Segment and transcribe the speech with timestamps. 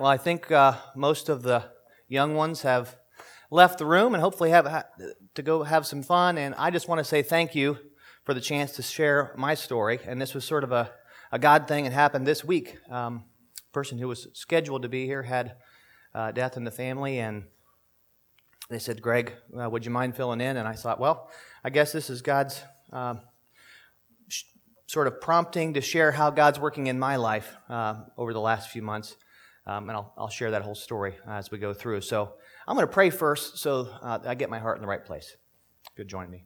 [0.00, 1.62] Well, I think uh, most of the
[2.08, 2.96] young ones have
[3.50, 4.86] left the room and hopefully have ha-
[5.34, 6.38] to go have some fun.
[6.38, 7.76] And I just want to say thank you
[8.24, 10.00] for the chance to share my story.
[10.06, 10.90] And this was sort of a,
[11.32, 11.84] a God thing.
[11.84, 12.78] It happened this week.
[12.90, 13.24] Um,
[13.74, 15.56] person who was scheduled to be here had
[16.14, 17.44] uh, death in the family, and
[18.70, 21.28] they said, "Greg, uh, would you mind filling in?" And I thought, well,
[21.62, 22.62] I guess this is God's.
[22.90, 23.20] Um,
[24.28, 24.44] sh-
[24.86, 28.70] sort of prompting to share how God's working in my life uh, over the last
[28.70, 29.14] few months.
[29.70, 32.00] Um, and I'll, I'll, share that whole story as we go through.
[32.00, 32.32] So
[32.66, 35.36] I'm going to pray first so uh, I get my heart in the right place.
[35.96, 36.44] Good, join me.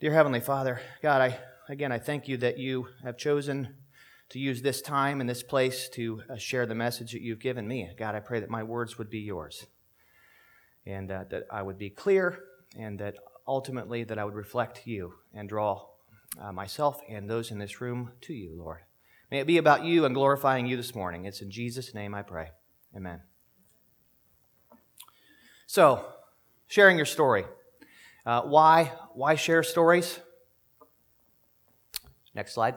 [0.00, 3.76] Dear Heavenly Father, God, I again I thank you that you have chosen
[4.30, 7.68] to use this time and this place to uh, share the message that you've given
[7.68, 7.90] me.
[7.98, 9.66] God, I pray that my words would be yours,
[10.86, 12.38] and uh, that I would be clear,
[12.74, 13.16] and that
[13.46, 15.84] ultimately that I would reflect you and draw
[16.40, 18.80] uh, myself and those in this room to you, Lord.
[19.30, 21.26] May it be about you and glorifying you this morning.
[21.26, 22.48] It's in Jesus' name I pray.
[22.96, 23.20] Amen.
[25.66, 26.06] So,
[26.66, 27.44] sharing your story.
[28.24, 28.92] Uh, why?
[29.12, 30.18] Why share stories?
[32.34, 32.76] Next slide.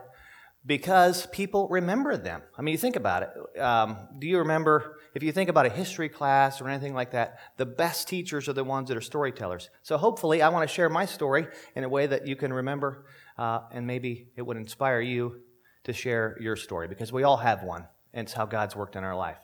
[0.66, 2.41] Because people remember them.
[2.57, 3.59] I mean, you think about it.
[3.59, 7.39] Um, do you remember, if you think about a history class or anything like that,
[7.55, 9.69] the best teachers are the ones that are storytellers.
[9.83, 13.05] So hopefully, I want to share my story in a way that you can remember,
[13.38, 15.41] uh, and maybe it would inspire you
[15.84, 19.04] to share your story because we all have one, and it's how God's worked in
[19.04, 19.40] our life.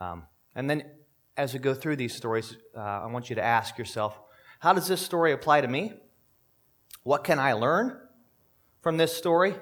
[0.00, 0.84] Um, and then
[1.36, 4.18] as we go through these stories, uh, I want you to ask yourself
[4.58, 5.94] how does this story apply to me?
[7.02, 7.98] What can I learn
[8.82, 9.54] from this story?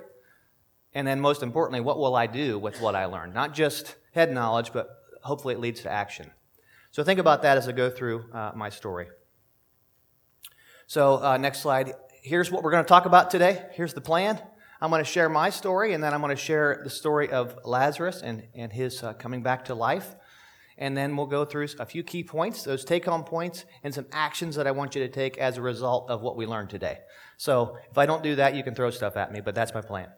[0.93, 3.33] And then, most importantly, what will I do with what I learned?
[3.33, 4.89] Not just head knowledge, but
[5.23, 6.33] hopefully it leads to action.
[6.91, 9.07] So, think about that as I go through uh, my story.
[10.89, 11.93] So, uh, next slide.
[12.23, 13.67] Here's what we're going to talk about today.
[13.75, 14.41] Here's the plan.
[14.81, 17.59] I'm going to share my story, and then I'm going to share the story of
[17.65, 20.15] Lazarus and, and his uh, coming back to life.
[20.81, 24.07] And then we'll go through a few key points, those take home points, and some
[24.13, 26.99] actions that I want you to take as a result of what we learned today.
[27.37, 29.81] So if I don't do that, you can throw stuff at me, but that's my
[29.81, 30.09] plan.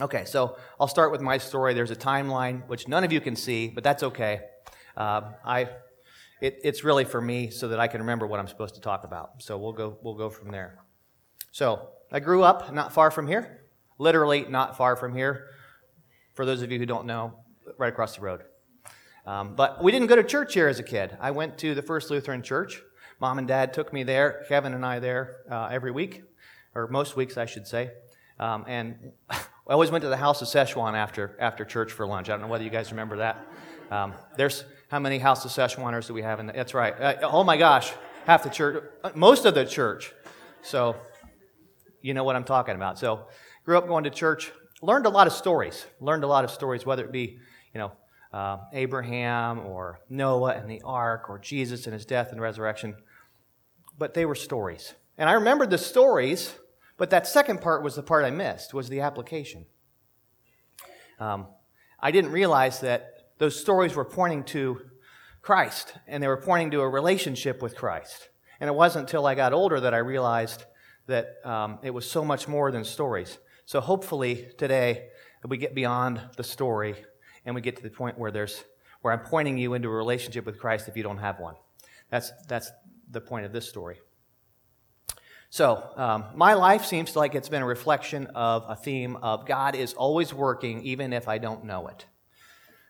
[0.00, 1.74] Okay, so I'll start with my story.
[1.74, 4.42] There's a timeline which none of you can see, but that's okay.
[4.96, 5.68] Uh, I,
[6.40, 9.02] it, it's really for me so that I can remember what I'm supposed to talk
[9.02, 9.42] about.
[9.42, 10.78] So we'll go, we'll go from there.
[11.50, 13.64] So I grew up not far from here,
[13.98, 15.48] literally not far from here.
[16.34, 17.34] For those of you who don't know,
[17.76, 18.42] right across the road.
[19.26, 21.16] Um, but we didn't go to church here as a kid.
[21.20, 22.80] I went to the First Lutheran Church.
[23.20, 26.22] Mom and Dad took me there, Kevin and I there uh, every week,
[26.76, 27.90] or most weeks, I should say.
[28.38, 32.28] Um, and I always went to the House of Szechuan after, after church for lunch.
[32.28, 33.44] I don't know whether you guys remember that.
[33.90, 36.94] Um, there's how many House of Szechuaners do we have in the, That's right.
[37.00, 37.92] Uh, oh my gosh,
[38.24, 40.12] half the church, uh, most of the church.
[40.62, 40.94] So
[42.04, 42.98] you know what I'm talking about.
[42.98, 43.28] So,
[43.64, 46.84] grew up going to church, learned a lot of stories, learned a lot of stories,
[46.84, 47.38] whether it be,
[47.72, 47.92] you know,
[48.30, 52.94] uh, Abraham or Noah and the ark or Jesus and his death and resurrection.
[53.96, 54.92] But they were stories.
[55.16, 56.54] And I remembered the stories,
[56.98, 59.64] but that second part was the part I missed, was the application.
[61.18, 61.46] Um,
[62.00, 64.82] I didn't realize that those stories were pointing to
[65.40, 68.28] Christ, and they were pointing to a relationship with Christ.
[68.60, 70.66] And it wasn't until I got older that I realized
[71.06, 73.38] that um, it was so much more than stories.
[73.66, 75.08] So hopefully today
[75.46, 76.96] we get beyond the story
[77.44, 78.64] and we get to the point where there's
[79.02, 81.54] where I'm pointing you into a relationship with Christ if you don't have one.
[82.10, 82.70] That's that's
[83.10, 84.00] the point of this story.
[85.50, 89.76] So, um, my life seems like it's been a reflection of a theme of God
[89.76, 92.06] is always working, even if I don't know it.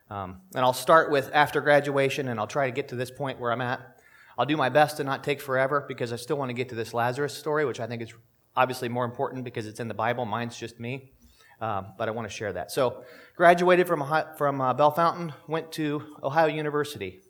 [0.08, 3.38] Um, and I'll start with after graduation, and I'll try to get to this point
[3.38, 3.93] where I'm at.
[4.38, 6.74] I'll do my best to not take forever because I still want to get to
[6.74, 8.12] this Lazarus story, which I think is
[8.56, 10.24] obviously more important because it's in the Bible.
[10.24, 11.12] Mine's just me.
[11.60, 12.72] Um, but I want to share that.
[12.72, 13.04] So,
[13.36, 14.04] graduated from,
[14.36, 17.20] from uh, Bellefontaine, went to Ohio University.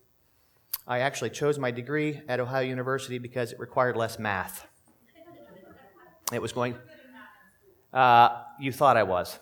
[0.86, 4.66] I actually chose my degree at Ohio University because it required less math.
[6.32, 6.74] It was going.
[7.92, 9.38] Uh, you thought I was.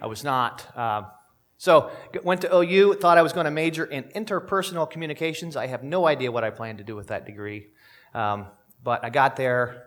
[0.00, 0.66] I was not.
[0.76, 1.02] Uh,
[1.58, 1.90] so,
[2.22, 5.56] went to OU, thought I was going to major in interpersonal communications.
[5.56, 7.68] I have no idea what I plan to do with that degree.
[8.14, 8.48] Um,
[8.82, 9.84] but I got there.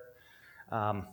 [0.71, 1.07] Um,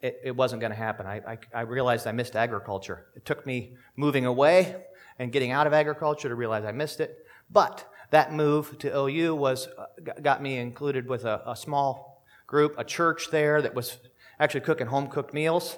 [0.00, 1.06] it, it, wasn't going to happen.
[1.06, 3.06] I, I, I, realized I missed agriculture.
[3.16, 4.84] It took me moving away
[5.18, 7.26] and getting out of agriculture to realize I missed it.
[7.50, 9.86] But that move to OU was, uh,
[10.22, 13.98] got me included with a, a small group, a church there that was
[14.38, 15.76] actually cooking home cooked meals.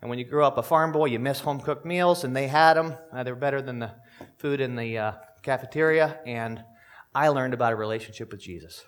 [0.00, 2.48] And when you grew up a farm boy, you miss home cooked meals, and they
[2.48, 2.94] had them.
[3.12, 3.92] Uh, they were better than the
[4.36, 5.12] food in the uh,
[5.42, 6.20] cafeteria.
[6.26, 6.62] And
[7.14, 8.84] I learned about a relationship with Jesus.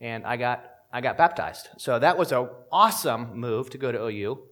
[0.00, 1.68] And I got, I got baptized.
[1.76, 4.42] So that was an awesome move to go to OU.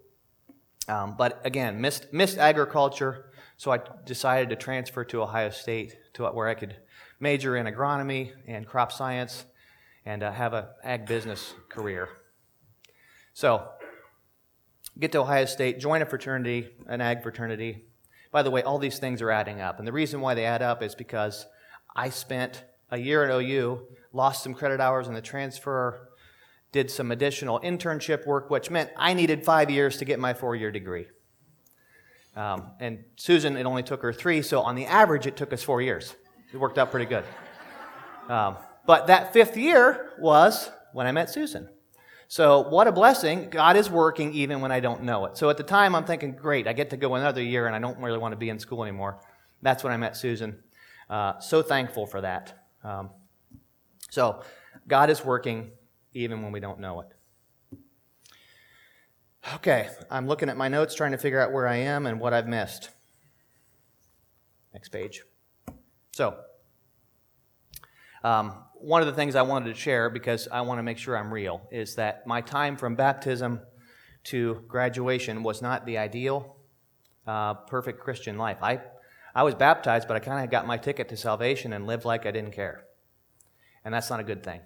[0.88, 6.24] Um, but again, missed, missed agriculture, So I decided to transfer to Ohio State to
[6.26, 6.76] where I could
[7.20, 9.44] major in agronomy and crop science
[10.04, 12.08] and uh, have an ag business career.
[13.34, 13.68] So,
[15.00, 17.84] get to Ohio State, join a fraternity, an ag fraternity.
[18.30, 19.78] By the way, all these things are adding up.
[19.78, 21.46] And the reason why they add up is because
[21.94, 26.08] I spent a year at OU, lost some credit hours in the transfer,
[26.72, 30.54] did some additional internship work, which meant I needed five years to get my four
[30.54, 31.06] year degree.
[32.36, 35.62] Um, and Susan, it only took her three, so on the average, it took us
[35.62, 36.14] four years.
[36.52, 37.24] It worked out pretty good.
[38.28, 38.56] Um,
[38.86, 41.68] but that fifth year was when I met Susan.
[42.30, 43.48] So, what a blessing.
[43.48, 45.38] God is working even when I don't know it.
[45.38, 47.78] So, at the time, I'm thinking, great, I get to go another year and I
[47.78, 49.18] don't really want to be in school anymore.
[49.62, 50.62] That's when I met Susan.
[51.08, 52.66] Uh, so thankful for that.
[52.84, 53.08] Um,
[54.10, 54.42] so,
[54.86, 55.70] God is working
[56.12, 57.08] even when we don't know it.
[59.54, 62.34] Okay, I'm looking at my notes trying to figure out where I am and what
[62.34, 62.90] I've missed.
[64.74, 65.22] Next page.
[66.12, 66.38] So,
[68.22, 71.16] um, one of the things I wanted to share because I want to make sure
[71.16, 73.60] I'm real is that my time from baptism
[74.24, 76.56] to graduation was not the ideal,
[77.26, 78.58] uh, perfect Christian life.
[78.62, 78.80] I,
[79.34, 82.26] I was baptized, but I kind of got my ticket to salvation and lived like
[82.26, 82.84] I didn't care.
[83.84, 84.60] And that's not a good thing.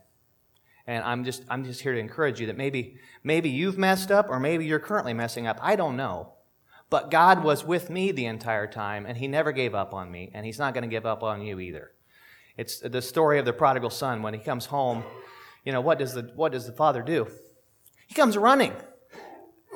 [0.86, 4.28] And I'm just, I'm just here to encourage you that maybe, maybe you've messed up
[4.28, 5.58] or maybe you're currently messing up.
[5.62, 6.32] I don't know.
[6.90, 10.30] But God was with me the entire time, and He never gave up on me,
[10.34, 11.92] and He's not going to give up on you either.
[12.56, 14.22] It's the story of the prodigal son.
[14.22, 15.04] When he comes home,
[15.64, 17.28] you know, what does the, what does the father do?
[18.06, 18.72] He comes running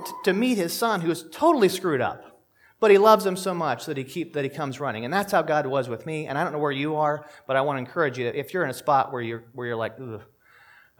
[0.04, 2.36] t- to meet his son who is totally screwed up.
[2.78, 5.06] But he loves him so much that he, keep, that he comes running.
[5.06, 6.26] And that's how God was with me.
[6.26, 8.64] And I don't know where you are, but I want to encourage you if you're
[8.64, 9.96] in a spot where you're, where you're like,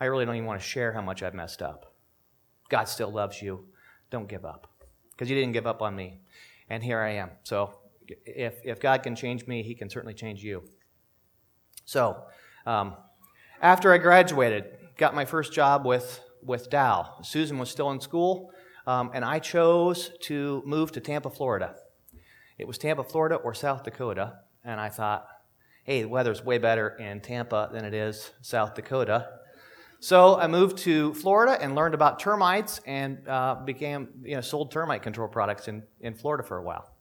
[0.01, 1.95] I really don't even want to share how much I've messed up.
[2.71, 3.67] God still loves you.
[4.11, 4.73] Don't give up.
[5.11, 6.21] Because you didn't give up on me.
[6.71, 7.31] And here I am.
[7.43, 7.79] So
[8.25, 10.63] if, if God can change me, he can certainly change you.
[11.87, 12.25] So
[12.67, 12.97] um,
[13.63, 14.65] after I graduated,
[14.99, 17.15] got my first job with, with Dow.
[17.23, 18.51] Susan was still in school,
[18.87, 21.77] um, and I chose to move to Tampa, Florida.
[22.59, 25.27] It was Tampa, Florida or South Dakota, and I thought,
[25.85, 29.29] hey, the weather's way better in Tampa than it is South Dakota.
[30.01, 34.73] So I moved to Florida and learned about termites and uh, became, you know, sold
[34.73, 36.96] termite control products in, in Florida for a while.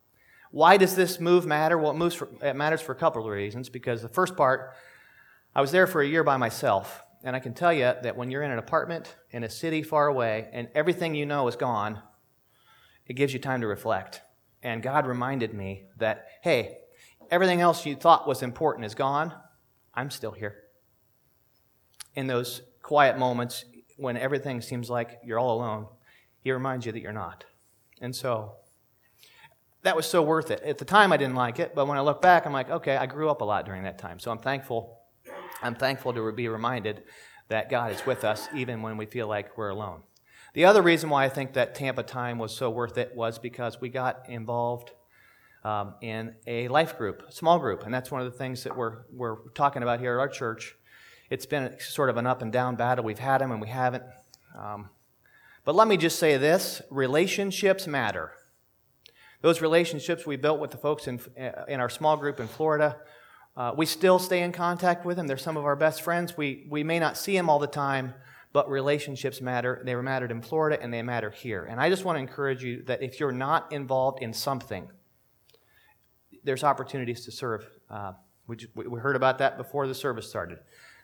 [0.55, 1.77] Why does this move matter?
[1.77, 3.67] Well, it, moves for, it matters for a couple of reasons.
[3.67, 4.73] Because the first part,
[5.53, 7.03] I was there for a year by myself.
[7.25, 10.07] And I can tell you that when you're in an apartment in a city far
[10.07, 12.01] away and everything you know is gone,
[13.05, 14.21] it gives you time to reflect.
[14.63, 16.77] And God reminded me that, hey,
[17.29, 19.33] everything else you thought was important is gone.
[19.93, 20.55] I'm still here.
[22.13, 23.65] In those quiet moments
[23.97, 25.87] when everything seems like you're all alone,
[26.39, 27.43] he reminds you that you're not.
[27.99, 28.53] And so
[29.85, 30.61] that was so worth it.
[30.63, 32.97] At the time, I didn't like it, but when I look back, I'm like, okay,
[32.97, 34.19] I grew up a lot during that time.
[34.19, 34.99] So I'm thankful.
[35.61, 37.03] I'm thankful to be reminded
[37.47, 40.03] that God is with us even when we feel like we're alone.
[40.53, 43.79] The other reason why I think that Tampa time was so worth it was because
[43.79, 44.91] we got involved
[45.63, 48.99] um, in a life group, small group, and that's one of the things that we're,
[49.11, 50.75] we're talking about here at our church
[51.29, 53.03] it's been sort of an up and down battle.
[53.03, 54.03] We've had them and we haven't.
[54.57, 54.89] Um,
[55.63, 58.31] but let me just say this relationships matter.
[59.45, 61.19] Those relationships we built with the folks in,
[61.67, 62.97] in our small group in Florida,
[63.55, 65.27] uh, we still stay in contact with them.
[65.27, 66.35] They're some of our best friends.
[66.35, 68.15] We, we may not see them all the time,
[68.53, 69.83] but relationships matter.
[69.85, 71.63] They mattered in Florida and they matter here.
[71.63, 74.89] And I just want to encourage you that if you're not involved in something,
[76.43, 77.69] there's opportunities to serve.
[77.87, 78.13] Uh,
[78.47, 80.57] we, we heard about that before the service started.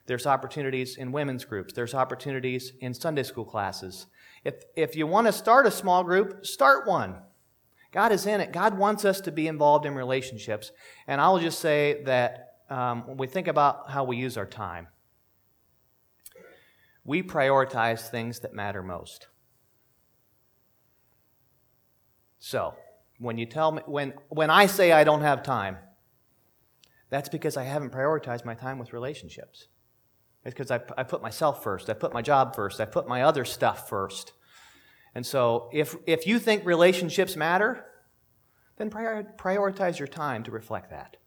[0.07, 1.74] There's opportunities in women's groups.
[1.74, 4.07] There's opportunities in Sunday school classes.
[4.43, 7.17] If, if you want to start a small group, start one.
[7.91, 8.51] God is in it.
[8.51, 10.71] God wants us to be involved in relationships.
[11.07, 14.88] And I'll just say that um, when we think about how we use our time,
[17.03, 19.27] we prioritize things that matter most.
[22.39, 22.75] So,
[23.19, 25.77] when you tell me, when, when I say I don't have time,
[27.10, 29.67] that's because I haven't prioritized my time with relationships.
[30.43, 31.89] It's because I, I put myself first.
[31.89, 32.79] I put my job first.
[32.81, 34.33] I put my other stuff first.
[35.13, 37.86] And so if, if you think relationships matter,
[38.77, 41.18] then prior, prioritize your time to reflect that.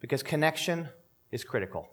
[0.00, 0.88] Because connection
[1.30, 1.88] is critical.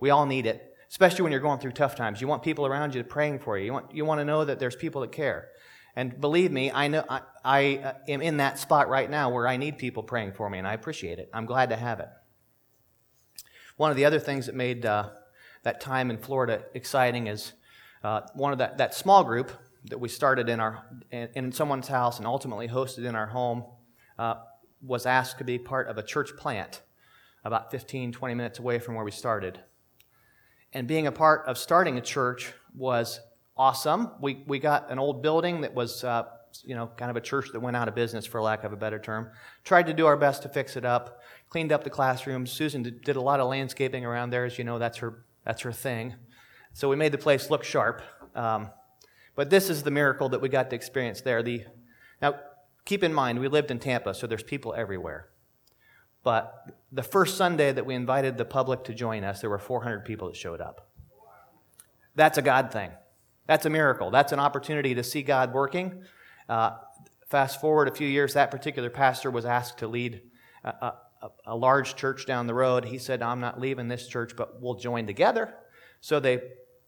[0.00, 2.20] We all need it, especially when you're going through tough times.
[2.20, 3.66] You want people around you praying for you.
[3.66, 5.48] You want, you want to know that there's people that care.
[5.94, 9.46] And believe me, I, know, I, I uh, am in that spot right now where
[9.46, 11.28] I need people praying for me, and I appreciate it.
[11.34, 12.08] I'm glad to have it.
[13.76, 15.10] One of the other things that made uh,
[15.64, 17.52] that time in Florida exciting is
[18.02, 19.52] uh, one of that, that small group
[19.86, 23.64] that we started in, our, in, someone's house and ultimately hosted in our home.
[24.18, 24.34] Uh,
[24.82, 26.82] was asked to be part of a church plant
[27.44, 29.60] about 15, 20 minutes away from where we started.
[30.72, 33.20] And being a part of starting a church was
[33.56, 34.10] awesome.
[34.20, 36.24] We, we got an old building that was, uh,
[36.64, 38.76] you know, kind of a church that went out of business, for lack of a
[38.76, 39.30] better term.
[39.64, 42.50] Tried to do our best to fix it up, cleaned up the classrooms.
[42.50, 44.44] Susan did, did a lot of landscaping around there.
[44.44, 46.14] As you know, that's her, that's her thing.
[46.72, 48.02] So we made the place look sharp.
[48.34, 48.70] Um,
[49.34, 51.42] but this is the miracle that we got to experience there.
[51.42, 51.64] The,
[52.20, 52.34] now,
[52.84, 55.28] keep in mind, we lived in Tampa, so there's people everywhere.
[56.22, 60.04] But the first Sunday that we invited the public to join us, there were 400
[60.04, 60.88] people that showed up.
[62.14, 62.90] That's a God thing.
[63.46, 64.10] That's a miracle.
[64.10, 66.04] That's an opportunity to see God working.
[66.48, 66.76] Uh,
[67.28, 70.22] fast forward a few years, that particular pastor was asked to lead
[70.62, 70.68] a,
[71.22, 72.84] a, a large church down the road.
[72.84, 75.54] He said, I'm not leaving this church, but we'll join together.
[76.00, 76.40] So they,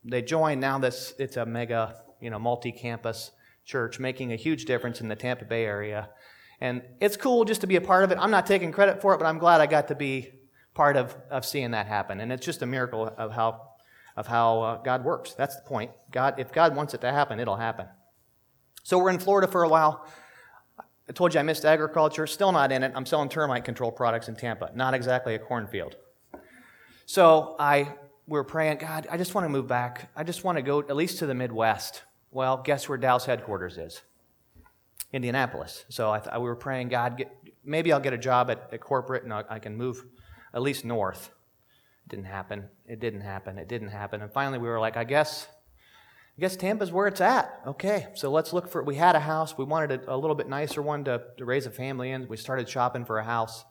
[0.04, 0.60] they joined.
[0.60, 3.30] Now this, it's a mega, you know, multi-campus
[3.64, 6.08] church, making a huge difference in the Tampa Bay area.
[6.60, 8.18] And it's cool just to be a part of it.
[8.18, 10.30] I'm not taking credit for it, but I'm glad I got to be
[10.74, 12.20] part of, of seeing that happen.
[12.20, 13.60] And it's just a miracle of how,
[14.16, 15.34] of how uh, God works.
[15.34, 15.90] That's the point.
[16.10, 17.86] God, if God wants it to happen, it'll happen.
[18.82, 20.06] So we're in Florida for a while.
[21.08, 22.26] I told you I missed agriculture.
[22.26, 22.92] Still not in it.
[22.94, 24.70] I'm selling termite control products in Tampa.
[24.74, 25.96] Not exactly a cornfield.
[27.06, 27.94] So I
[28.26, 30.10] we were praying, God, I just want to move back.
[30.16, 32.02] I just want to go at least to the Midwest.
[32.34, 34.02] Well, guess where Dow's headquarters is?
[35.12, 35.84] Indianapolis.
[35.88, 37.30] So I th- we were praying, God, get,
[37.64, 40.04] maybe I'll get a job at, at corporate and I, I can move
[40.52, 41.30] at least north.
[42.04, 42.64] It didn't happen.
[42.86, 43.56] It didn't happen.
[43.56, 44.20] It didn't happen.
[44.20, 45.46] And finally, we were like, I guess,
[46.36, 47.60] I guess Tampa's where it's at.
[47.68, 48.82] Okay, so let's look for.
[48.82, 49.56] We had a house.
[49.56, 52.26] We wanted a, a little bit nicer one to, to raise a family in.
[52.26, 53.64] We started shopping for a house.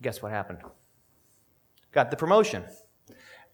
[0.00, 0.60] Guess what happened?
[1.90, 2.62] Got the promotion.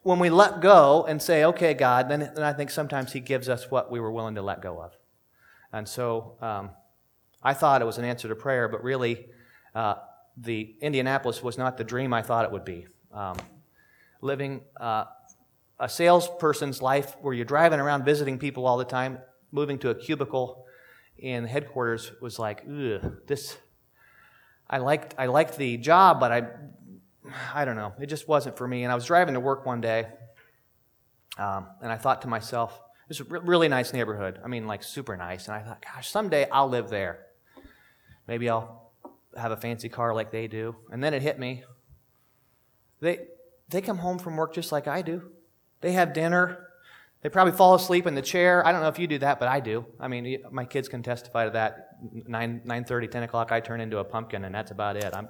[0.02, 3.48] When we let go and say, okay, God, then, then I think sometimes He gives
[3.48, 4.96] us what we were willing to let go of.
[5.72, 6.70] And so um,
[7.42, 9.26] I thought it was an answer to prayer, but really,
[9.74, 9.94] uh,
[10.36, 12.86] the Indianapolis was not the dream I thought it would be.
[13.12, 13.36] Um,
[14.20, 15.04] living uh,
[15.78, 19.18] a salesperson's life where you're driving around visiting people all the time,
[19.50, 20.64] moving to a cubicle
[21.18, 23.56] in headquarters was like, ugh, this.
[24.70, 26.48] I liked I liked the job, but I
[27.54, 27.92] I don't know.
[28.00, 28.84] It just wasn't for me.
[28.84, 30.06] And I was driving to work one day,
[31.38, 34.40] um, and I thought to myself, it's a really nice neighborhood.
[34.44, 35.46] I mean, like super nice.
[35.46, 37.26] And I thought, gosh, someday I'll live there.
[38.26, 38.92] Maybe I'll
[39.36, 40.76] have a fancy car like they do.
[40.90, 41.64] And then it hit me.
[43.00, 43.26] They,
[43.68, 45.30] they come home from work just like I do.
[45.80, 46.68] They have dinner.
[47.22, 48.66] They probably fall asleep in the chair.
[48.66, 49.84] I don't know if you do that, but I do.
[50.00, 51.88] I mean, my kids can testify to that.
[52.26, 55.14] 9, 9.30, 10 o'clock, I turn into a pumpkin, and that's about it.
[55.14, 55.28] I'm,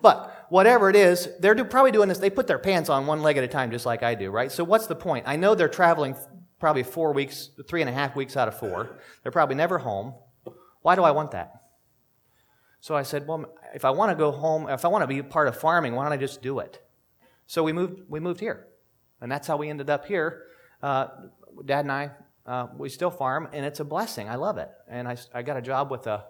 [0.00, 2.18] but whatever it is, they're do, probably doing this.
[2.18, 4.50] They put their pants on one leg at a time, just like I do, right?
[4.50, 5.24] So what's the point?
[5.26, 6.16] I know they're traveling
[6.58, 8.98] probably four weeks, three and a half weeks out of four.
[9.22, 10.14] They're probably never home.
[10.82, 11.62] Why do I want that?
[12.80, 15.22] So I said, well, if I want to go home, if I want to be
[15.22, 16.82] part of farming, why don't I just do it?
[17.46, 18.66] So we moved, we moved here.
[19.20, 20.42] And that's how we ended up here.
[20.82, 21.08] Uh,
[21.64, 22.10] Dad and I,
[22.46, 24.28] uh, we still farm, and it's a blessing.
[24.28, 24.70] I love it.
[24.88, 26.24] And I, I got a job with a,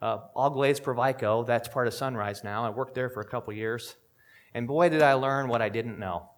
[0.00, 1.46] uh, All Glades Provico.
[1.46, 2.64] That's part of Sunrise now.
[2.64, 3.96] I worked there for a couple years.
[4.54, 6.30] And boy, did I learn what I didn't know.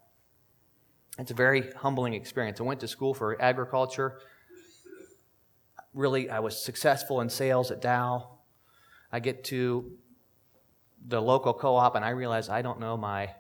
[1.19, 2.61] It's a very humbling experience.
[2.61, 4.21] I went to school for agriculture.
[5.93, 8.39] Really, I was successful in sales at Dow.
[9.13, 9.93] I get to
[11.07, 13.31] the local co op and I realize I don't know my.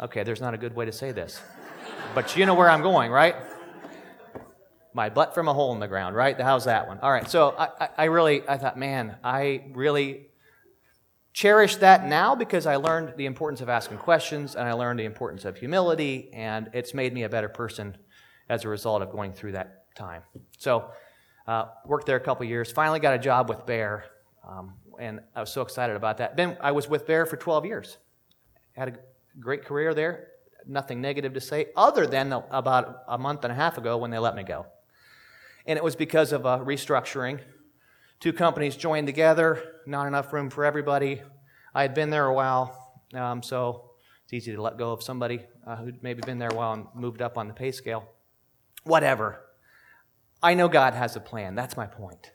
[0.00, 1.40] Okay, there's not a good way to say this.
[2.14, 3.34] but you know where I'm going, right?
[4.94, 6.38] My butt from a hole in the ground, right?
[6.40, 6.98] How's that one?
[7.00, 10.28] All right, so I, I, really, I thought, man, I really
[11.32, 15.04] cherish that now because I learned the importance of asking questions and I learned the
[15.04, 17.96] importance of humility, and it's made me a better person
[18.48, 20.22] as a result of going through that time.
[20.58, 20.90] So,
[21.46, 22.72] uh, worked there a couple years.
[22.72, 24.04] Finally, got a job with Bayer,
[24.48, 26.36] um, and I was so excited about that.
[26.36, 27.98] Then I was with Bayer for 12 years.
[28.72, 28.92] Had a
[29.40, 30.28] great career there.
[30.66, 34.18] Nothing negative to say, other than about a month and a half ago when they
[34.18, 34.66] let me go.
[35.68, 37.40] And it was because of a restructuring
[38.20, 41.22] Two companies joined together, not enough room for everybody.
[41.72, 43.92] I had been there a while, um, so
[44.24, 46.86] it's easy to let go of somebody uh, who'd maybe been there a while and
[46.96, 48.08] moved up on the pay scale.
[48.82, 49.40] Whatever.
[50.42, 51.54] I know God has a plan.
[51.54, 52.32] That's my point.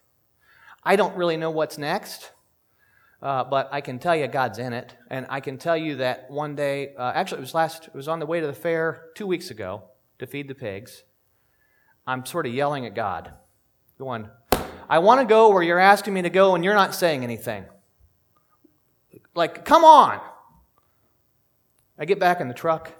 [0.85, 2.31] I don't really know what's next,
[3.21, 4.95] uh, but I can tell you God's in it.
[5.09, 8.07] And I can tell you that one day, uh, actually, it was last, it was
[8.07, 9.83] on the way to the fair two weeks ago
[10.19, 11.03] to feed the pigs.
[12.05, 13.31] I'm sort of yelling at God,
[13.97, 14.29] going,
[14.89, 17.65] I want to go where you're asking me to go and you're not saying anything.
[19.35, 20.19] Like, come on.
[21.97, 22.91] I get back in the truck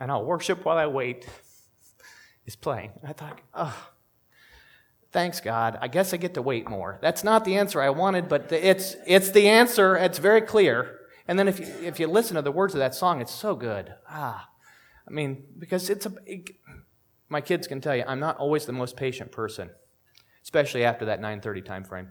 [0.00, 1.26] and I'll worship while I wait.
[2.46, 2.92] Is playing.
[3.04, 3.88] I thought, oh,
[5.16, 5.78] Thanks, God.
[5.80, 6.98] I guess I get to wait more.
[7.00, 9.96] That's not the answer I wanted, but it's, it's the answer.
[9.96, 10.98] It's very clear.
[11.26, 13.56] And then if you, if you listen to the words of that song, it's so
[13.56, 13.94] good.
[14.10, 14.46] Ah,
[15.08, 16.50] I mean, because it's a, it,
[17.28, 19.70] my kids can tell you, I'm not always the most patient person,
[20.42, 22.08] especially after that 9:30 time frame.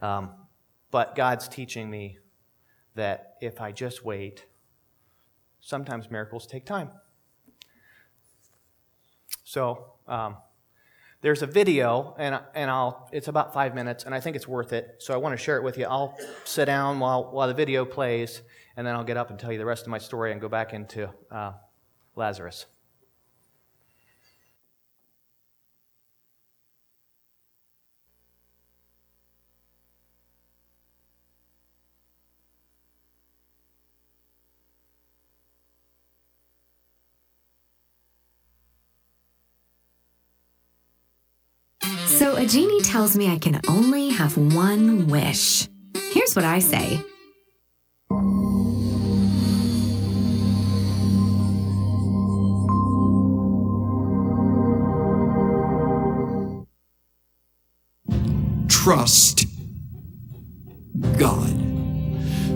[0.00, 0.30] Um,
[0.90, 2.18] but God's teaching me
[2.94, 4.46] that if I just wait,
[5.60, 6.90] sometimes miracles take time.
[9.44, 10.36] So um,
[11.22, 14.72] there's a video, and and I'll it's about five minutes, and I think it's worth
[14.72, 14.96] it.
[14.98, 15.86] So I want to share it with you.
[15.86, 18.42] I'll sit down while while the video plays,
[18.76, 20.48] and then I'll get up and tell you the rest of my story and go
[20.48, 21.52] back into uh,
[22.16, 22.66] Lazarus.
[42.06, 45.68] So a genie tells me I can only have one wish.
[46.10, 47.00] Here's what I say.
[58.68, 59.46] Trust
[61.16, 61.54] God.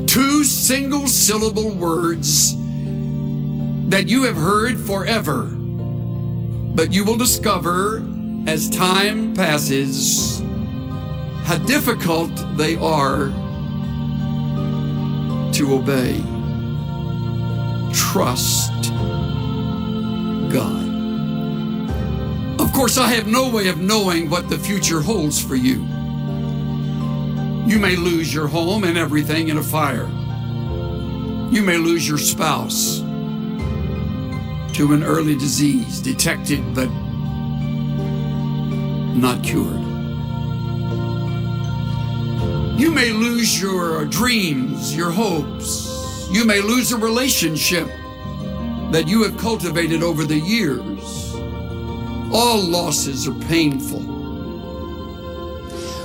[0.09, 2.57] Two single syllable words
[3.89, 5.45] that you have heard forever,
[6.75, 8.16] but you will discover
[8.47, 10.41] as time passes
[11.45, 13.27] how difficult they are
[15.53, 16.23] to obey.
[17.93, 18.93] Trust
[20.53, 20.87] God.
[22.61, 25.85] Of course, I have no way of knowing what the future holds for you.
[27.67, 30.07] You may lose your home and everything in a fire.
[31.51, 32.99] You may lose your spouse
[34.77, 36.89] to an early disease detected but
[39.17, 39.81] not cured.
[42.79, 46.29] You may lose your dreams, your hopes.
[46.31, 47.87] You may lose a relationship
[48.91, 51.35] that you have cultivated over the years.
[52.33, 54.01] All losses are painful.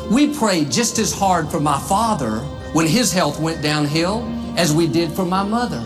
[0.09, 2.39] We prayed just as hard for my father
[2.73, 4.23] when his health went downhill
[4.55, 5.85] as we did for my mother.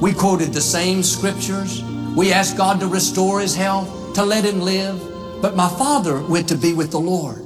[0.00, 1.82] We quoted the same scriptures.
[2.16, 5.11] We asked God to restore his health, to let him live.
[5.42, 7.44] But my father went to be with the Lord.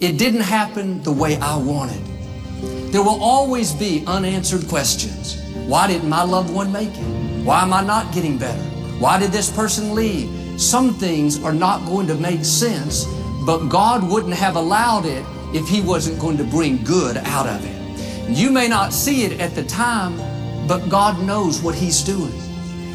[0.00, 2.04] It didn't happen the way I wanted.
[2.92, 5.40] There will always be unanswered questions.
[5.68, 7.44] Why didn't my loved one make it?
[7.44, 8.60] Why am I not getting better?
[8.98, 10.60] Why did this person leave?
[10.60, 13.04] Some things are not going to make sense,
[13.46, 15.24] but God wouldn't have allowed it
[15.54, 18.36] if He wasn't going to bring good out of it.
[18.36, 20.16] You may not see it at the time,
[20.66, 22.32] but God knows what He's doing.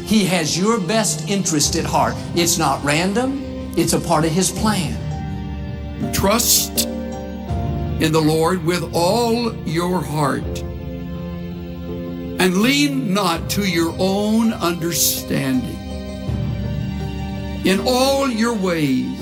[0.04, 2.14] He has your best interest at heart.
[2.34, 3.43] It's not random,
[3.76, 6.12] it's a part of His plan.
[6.12, 10.44] Trust in the Lord with all your heart
[12.44, 15.80] and lean not to your own understanding.
[17.64, 19.18] In all your ways,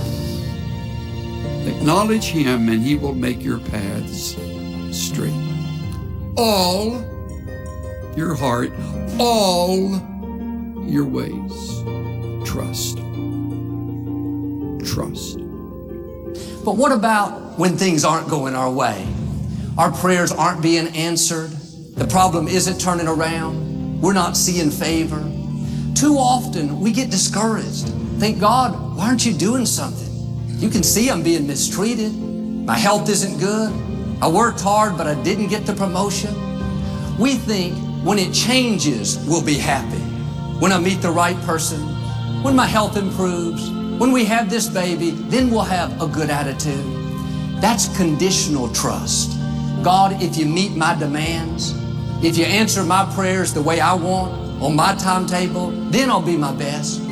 [1.67, 4.37] acknowledge Him and He will make your paths
[4.91, 5.33] straight.
[6.37, 7.01] All
[8.17, 8.73] your heart,
[9.21, 9.91] all
[10.87, 11.85] your ways,
[12.45, 12.99] trust.
[14.85, 15.39] Trust.
[16.65, 19.07] But what about when things aren't going our way?
[19.79, 21.51] Our prayers aren't being answered.
[21.51, 24.01] The problem isn't turning around.
[24.01, 25.21] We're not seeing favor.
[25.95, 27.89] Too often we get discouraged.
[28.19, 30.09] Think, God, why aren't you doing something?
[30.59, 32.13] You can see I'm being mistreated.
[32.15, 33.73] My health isn't good.
[34.23, 36.33] I worked hard, but I didn't get the promotion.
[37.19, 40.03] We think when it changes, we'll be happy.
[40.61, 41.81] When I meet the right person,
[42.43, 46.85] when my health improves, when we have this baby, then we'll have a good attitude.
[47.61, 49.39] That's conditional trust.
[49.83, 51.75] God, if you meet my demands,
[52.25, 56.37] if you answer my prayers the way I want, on my timetable, then I'll be
[56.37, 57.03] my best.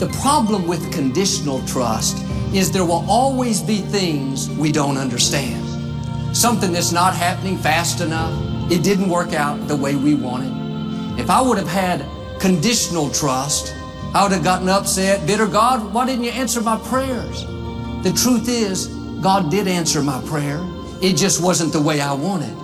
[0.00, 2.18] The problem with conditional trust
[2.52, 5.66] is there will always be things we don't understand.
[6.36, 8.32] Something that's not happening fast enough.
[8.72, 11.18] It didn't work out the way we wanted.
[11.20, 12.04] If I would have had
[12.40, 13.74] conditional trust,
[14.12, 15.46] I would have gotten upset, bitter.
[15.46, 17.44] God, why didn't you answer my prayers?
[18.02, 18.88] The truth is,
[19.22, 20.60] God did answer my prayer.
[21.00, 22.56] It just wasn't the way I wanted.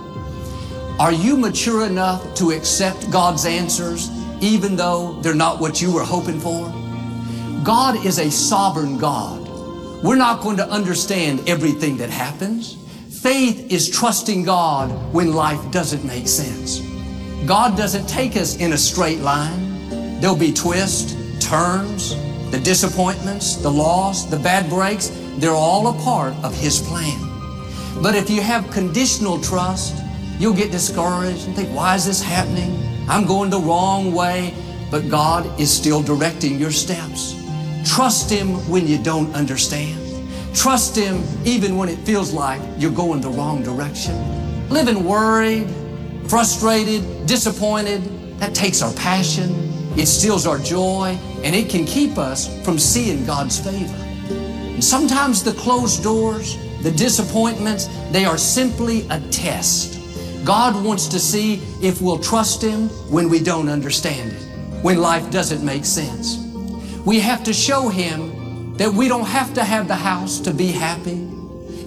[0.99, 4.09] Are you mature enough to accept God's answers
[4.41, 6.69] even though they're not what you were hoping for?
[7.63, 9.47] God is a sovereign God.
[10.03, 12.77] We're not going to understand everything that happens.
[13.21, 16.81] Faith is trusting God when life doesn't make sense.
[17.45, 20.19] God doesn't take us in a straight line.
[20.19, 21.13] There'll be twists,
[21.47, 22.15] turns,
[22.51, 25.09] the disappointments, the loss, the bad breaks.
[25.37, 27.17] They're all a part of His plan.
[28.01, 29.95] But if you have conditional trust,
[30.39, 32.77] you'll get discouraged and think, why is this happening?
[33.09, 34.53] I'm going the wrong way.
[34.89, 37.35] But God is still directing your steps.
[37.85, 39.99] Trust Him when you don't understand.
[40.55, 44.69] Trust Him even when it feels like you're going the wrong direction.
[44.69, 45.69] Living worried,
[46.27, 48.01] frustrated, disappointed,
[48.39, 53.25] that takes our passion, it steals our joy, and it can keep us from seeing
[53.25, 53.95] God's favor.
[54.77, 59.95] And sometimes the closed doors, the disappointments, they are simply a test.
[60.45, 65.29] God wants to see if we'll trust Him when we don't understand it, when life
[65.31, 66.37] doesn't make sense.
[67.03, 70.67] We have to show Him that we don't have to have the house to be
[70.67, 71.27] happy.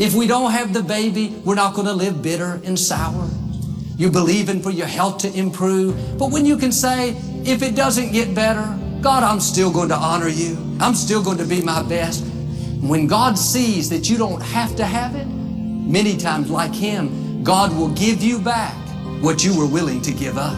[0.01, 3.29] If we don't have the baby, we're not going to live bitter and sour.
[4.01, 6.19] You're in for your health to improve.
[6.19, 7.11] But when you can say,
[7.45, 10.57] if it doesn't get better, God, I'm still going to honor you.
[10.81, 12.25] I'm still going to be my best.
[12.81, 17.77] When God sees that you don't have to have it, many times like Him, God
[17.77, 18.75] will give you back
[19.23, 20.57] what you were willing to give up.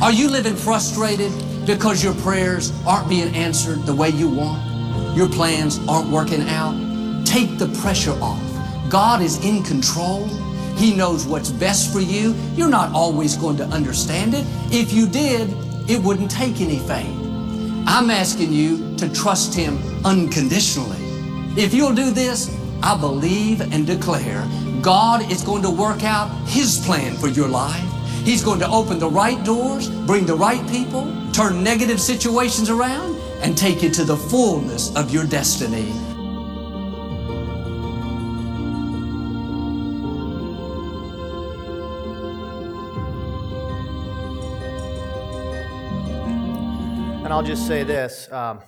[0.00, 1.32] Are you living frustrated
[1.66, 5.16] because your prayers aren't being answered the way you want?
[5.16, 7.26] Your plans aren't working out?
[7.26, 8.40] Take the pressure off.
[8.88, 10.28] God is in control.
[10.76, 12.34] He knows what's best for you.
[12.54, 14.44] You're not always going to understand it.
[14.70, 15.50] If you did,
[15.88, 17.24] it wouldn't take any faith.
[17.86, 20.98] I'm asking you to trust Him unconditionally.
[21.56, 22.50] If you'll do this,
[22.82, 24.46] I believe and declare
[24.82, 27.84] God is going to work out His plan for your life.
[28.24, 33.16] He's going to open the right doors, bring the right people, turn negative situations around,
[33.42, 35.92] and take you to the fullness of your destiny.
[47.24, 48.30] And I'll just say this.
[48.30, 48.60] Um,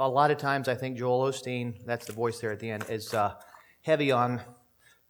[0.00, 2.84] a lot of times, I think Joel Osteen, that's the voice there at the end,
[2.90, 3.34] is uh,
[3.82, 4.40] heavy on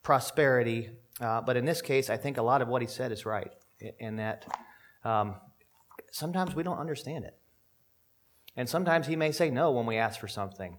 [0.03, 0.91] prosperity.
[1.23, 3.51] Uh, but in this case, I think a lot of what he said is right,
[3.99, 4.45] in that
[5.05, 5.37] um,
[6.13, 7.35] sometimes we don't understand it.
[8.57, 10.77] And sometimes he may say no when we ask for something.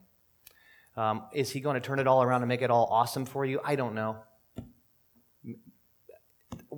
[0.96, 3.44] Um, is he going to turn it all around and make it all awesome for
[3.44, 3.60] you?
[3.66, 4.18] I don't know.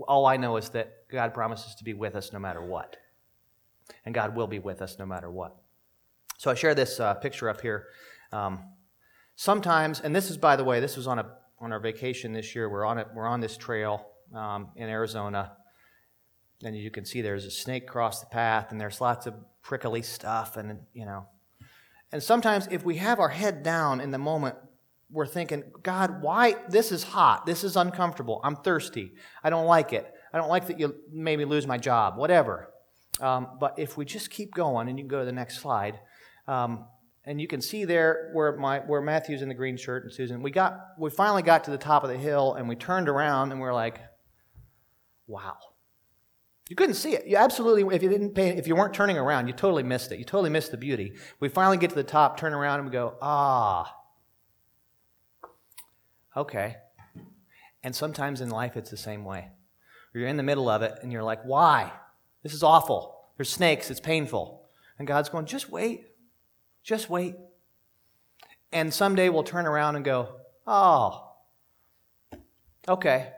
[0.07, 2.95] All I know is that God promises to be with us no matter what.
[4.05, 5.55] And God will be with us no matter what.
[6.37, 7.87] So I share this uh, picture up here.
[8.31, 8.63] Um,
[9.35, 11.25] sometimes, and this is, by the way, this was on, a,
[11.59, 12.69] on our vacation this year.
[12.69, 15.53] We're on, it, we're on this trail um, in Arizona.
[16.63, 20.01] And you can see there's a snake across the path, and there's lots of prickly
[20.01, 21.27] stuff, and, you know.
[22.11, 24.55] And sometimes, if we have our head down in the moment,
[25.09, 26.55] we're thinking, God, why?
[26.69, 27.45] This is hot.
[27.45, 28.41] This is uncomfortable.
[28.43, 29.13] I'm thirsty.
[29.43, 30.11] I don't like it.
[30.33, 32.73] I don't like that you made me lose my job, whatever.
[33.19, 35.99] Um, but if we just keep going, and you can go to the next slide,
[36.47, 36.85] um,
[37.25, 40.41] and you can see there where my where Matthew's in the green shirt and Susan,
[40.41, 43.51] we got we finally got to the top of the hill, and we turned around,
[43.51, 43.99] and we're like,
[45.27, 45.57] wow.
[46.69, 47.25] You couldn't see it.
[47.25, 50.19] You absolutely, if you didn't pay, if you weren't turning around, you totally missed it.
[50.19, 51.13] You totally missed the beauty.
[51.39, 53.95] We finally get to the top, turn around, and we go, ah,
[56.35, 56.75] okay.
[57.83, 59.47] And sometimes in life, it's the same way.
[60.13, 61.93] You're in the middle of it, and you're like, why?
[62.47, 63.13] This is awful.
[63.35, 63.91] There's snakes.
[63.91, 64.63] It's painful.
[64.97, 66.05] And God's going, just wait.
[66.81, 67.35] Just wait.
[68.71, 70.29] And someday we'll turn around and go,
[70.65, 71.29] oh,
[72.87, 73.33] okay.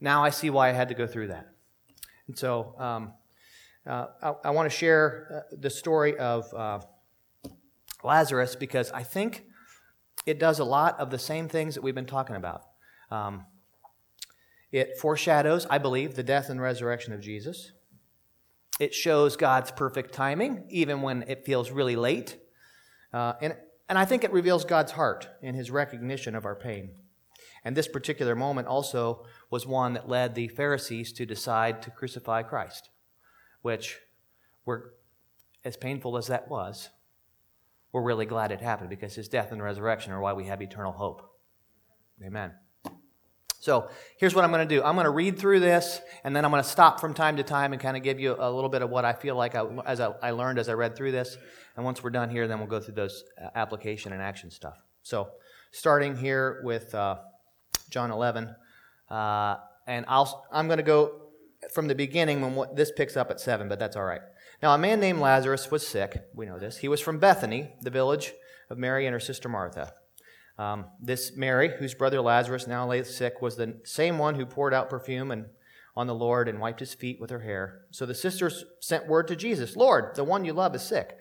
[0.00, 1.48] Now I see why I had to go through that.
[2.28, 3.14] And so um,
[3.84, 6.78] uh, I, I want to share uh, the story of uh,
[8.04, 9.44] Lazarus because I think
[10.24, 12.62] it does a lot of the same things that we've been talking about.
[13.10, 13.44] Um,
[14.70, 17.72] it foreshadows, I believe, the death and resurrection of Jesus.
[18.78, 22.36] It shows God's perfect timing, even when it feels really late.
[23.12, 23.56] Uh, and,
[23.88, 26.90] and I think it reveals God's heart in his recognition of our pain.
[27.64, 32.42] And this particular moment also was one that led the Pharisees to decide to crucify
[32.42, 32.90] Christ,
[33.62, 33.98] which
[34.64, 34.94] were,
[35.64, 36.90] as painful as that was,
[37.92, 40.92] we're really glad it happened because his death and resurrection are why we have eternal
[40.92, 41.22] hope.
[42.24, 42.52] Amen.
[43.66, 46.44] So here's what I'm going to do I'm going to read through this, and then
[46.44, 48.70] I'm going to stop from time to time and kind of give you a little
[48.70, 51.10] bit of what I feel like I, as I, I learned as I read through
[51.10, 51.36] this.
[51.74, 54.76] And once we're done here, then we'll go through those uh, application and action stuff.
[55.02, 55.30] So
[55.72, 57.16] starting here with uh,
[57.90, 58.54] John 11,
[59.10, 59.56] uh,
[59.88, 61.22] and I'll, I'm going to go
[61.74, 64.22] from the beginning when what, this picks up at 7, but that's all right.
[64.62, 66.22] Now, a man named Lazarus was sick.
[66.36, 66.78] We know this.
[66.78, 68.32] He was from Bethany, the village
[68.70, 69.92] of Mary and her sister Martha.
[70.58, 74.72] Um, this Mary, whose brother Lazarus now lay sick, was the same one who poured
[74.72, 75.46] out perfume and
[75.94, 77.82] on the Lord and wiped his feet with her hair.
[77.90, 81.16] So the sisters sent word to Jesus, Lord, the one you love is sick.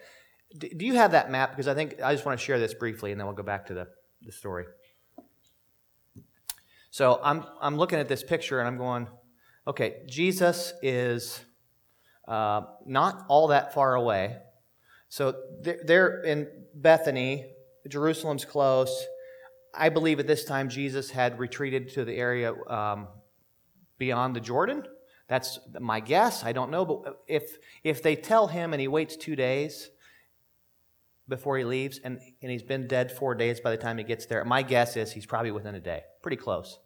[0.58, 1.52] do you have that map?
[1.52, 3.66] Because I think I just want to share this briefly, and then we'll go back
[3.68, 3.88] to the
[4.26, 4.66] the story.
[6.90, 9.08] So I'm, I'm looking at this picture and I'm going,
[9.68, 11.44] okay, Jesus is
[12.28, 14.38] uh, not all that far away.
[15.10, 17.52] So they're, they're in Bethany,
[17.88, 19.06] Jerusalem's close.
[19.78, 23.08] I believe at this time Jesus had retreated to the area um,
[23.98, 24.84] beyond the Jordan.
[25.28, 26.44] That's my guess.
[26.44, 26.86] I don't know.
[26.86, 29.90] But if, if they tell him and he waits two days
[31.28, 34.28] before he leaves and, and he's been dead four days by the time he gets
[34.28, 36.04] there, my guess is he's probably within a day.
[36.22, 36.80] Pretty close.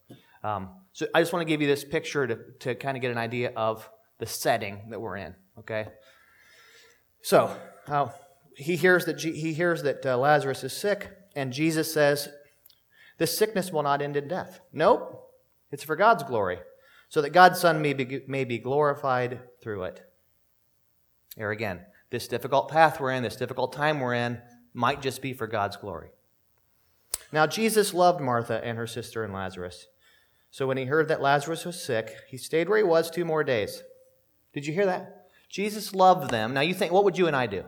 [0.43, 3.11] Um, so I just want to give you this picture to, to kind of get
[3.11, 5.35] an idea of the setting that we're in.
[5.57, 5.87] Okay?
[7.21, 7.53] So
[7.87, 8.07] uh,
[8.55, 12.29] he hears that, he hears that uh, Lazarus is sick, and Jesus says,
[13.19, 14.61] This sickness will not end in death.
[14.73, 15.31] Nope.
[15.71, 16.57] It's for God's glory
[17.09, 20.01] so that God's Son may be, may be glorified through it.
[21.35, 24.39] Here again, this difficult path we're in, this difficult time we're in,
[24.73, 26.09] might just be for God's glory.
[27.31, 29.87] Now, Jesus loved Martha and her sister and Lazarus.
[30.51, 33.43] So when he heard that Lazarus was sick, he stayed where he was two more
[33.43, 33.83] days.
[34.53, 35.27] Did you hear that?
[35.49, 36.53] Jesus loved them.
[36.53, 37.65] Now, you think, what would you and I do?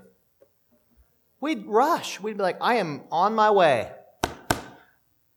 [1.40, 2.20] We'd rush.
[2.20, 3.92] We'd be like, I am on my way.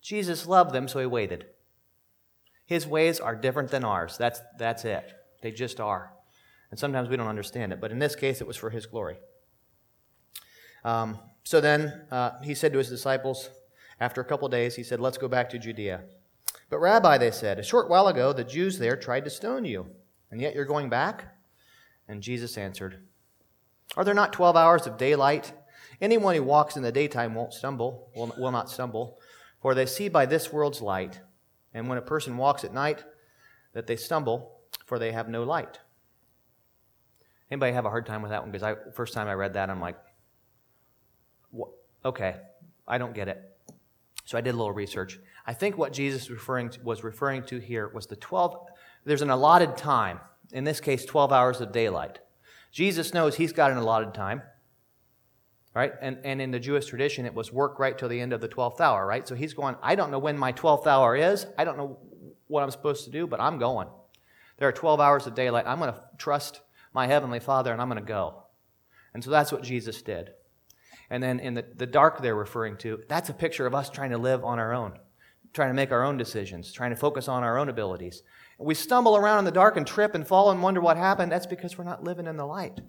[0.05, 1.47] Jesus loved them, so he waited.
[2.67, 4.19] His ways are different than ours.
[4.19, 5.13] That's, that's it.
[5.41, 6.13] They just are.
[6.71, 9.17] And sometimes we don't understand it, but in this case, it was for His glory.
[10.85, 13.49] Um, so then uh, he said to his disciples,
[13.99, 16.03] after a couple days, he said, Let's go back to Judea.
[16.69, 19.87] But, Rabbi, they said, a short while ago the Jews there tried to stone you,
[20.31, 21.35] and yet you're going back?
[22.09, 23.07] And Jesus answered,
[23.97, 25.53] Are there not 12 hours of daylight?
[26.01, 29.19] Anyone who walks in the daytime won't stumble, will, will not stumble,
[29.65, 31.23] for they see by this world's light.
[31.73, 33.03] And when a person walks at night,
[33.73, 35.79] that they stumble, for they have no light.
[37.51, 38.51] Anybody have a hard time with that one?
[38.51, 39.97] Because I first time I read that, I'm like,
[42.05, 42.37] okay,
[42.87, 43.57] I don't get it.
[44.27, 45.19] So I did a little research.
[45.47, 48.67] I think what Jesus referring to, was referring to here was the 12,
[49.07, 50.21] there's an allotted time,
[50.53, 52.19] in this case, 12 hours of daylight.
[52.71, 54.43] Jesus knows he's got an allotted time,
[55.75, 55.93] right?
[56.01, 58.49] And, and in the Jewish tradition, it was work right till the end of the
[58.49, 59.27] 12th hour, right?
[59.27, 61.47] So he's going, I don't know when my 12th hour is.
[61.59, 61.99] I don't know
[62.47, 63.89] what I'm supposed to do, but I'm going.
[64.59, 65.67] There are 12 hours of daylight.
[65.67, 66.61] I'm going to trust
[66.93, 68.45] my Heavenly Father and I'm going to go.
[69.13, 70.31] And so that's what Jesus did.
[71.11, 74.11] And then in the, the dark they're referring to, that's a picture of us trying
[74.11, 74.99] to live on our own,
[75.53, 78.23] trying to make our own decisions, trying to focus on our own abilities.
[78.59, 81.33] we stumble around in the dark and trip and fall and wonder what happened.
[81.33, 82.81] That's because we're not living in the light.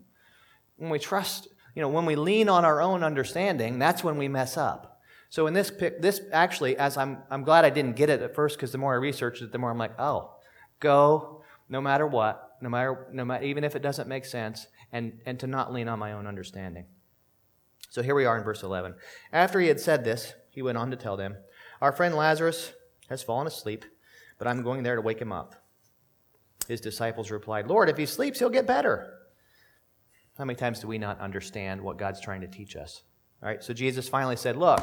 [0.77, 4.27] When we trust you know, when we lean on our own understanding, that's when we
[4.27, 5.01] mess up.
[5.29, 8.33] So in this pic, this actually, as I'm, I'm glad I didn't get it at
[8.33, 10.35] first because the more I researched it, the more I'm like, oh,
[10.79, 11.35] go
[11.69, 15.39] no matter what, no matter, no matter, even if it doesn't make sense, and, and
[15.39, 16.85] to not lean on my own understanding.
[17.89, 18.95] So here we are in verse 11.
[19.31, 21.37] After he had said this, he went on to tell them,
[21.81, 22.73] Our friend Lazarus
[23.09, 23.85] has fallen asleep,
[24.37, 25.55] but I'm going there to wake him up.
[26.67, 29.13] His disciples replied, Lord, if he sleeps, he'll get better.
[30.37, 33.03] How many times do we not understand what God's trying to teach us?
[33.41, 34.81] All right, so Jesus finally said, Look,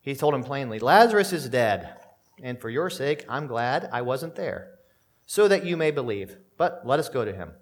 [0.00, 1.94] he told him plainly, Lazarus is dead,
[2.42, 4.72] and for your sake, I'm glad I wasn't there,
[5.26, 6.36] so that you may believe.
[6.56, 7.52] But let us go to him.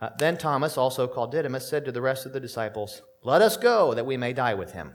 [0.00, 3.56] Uh, then Thomas, also called Didymus, said to the rest of the disciples, Let us
[3.56, 4.94] go, that we may die with him.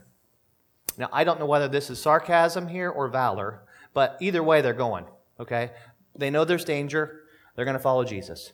[0.98, 3.62] Now, I don't know whether this is sarcasm here or valor,
[3.94, 5.06] but either way, they're going,
[5.38, 5.70] okay?
[6.16, 7.22] They know there's danger,
[7.54, 8.52] they're going to follow Jesus.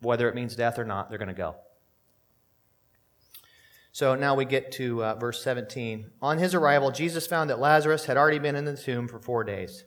[0.00, 1.56] Whether it means death or not, they're going to go.
[3.92, 6.10] So now we get to uh, verse 17.
[6.22, 9.42] On his arrival, Jesus found that Lazarus had already been in the tomb for four
[9.42, 9.84] days.